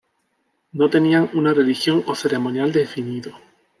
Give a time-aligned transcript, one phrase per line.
[0.71, 3.37] No tenían una religión o ceremonial definido.